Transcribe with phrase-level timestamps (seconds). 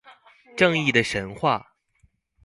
[0.57, 1.75] 正義的神話